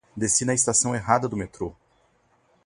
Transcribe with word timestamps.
Desci 0.17 0.43
na 0.45 0.55
estação 0.55 0.95
errada 0.95 1.27
do 1.29 1.37
metrô. 1.37 1.75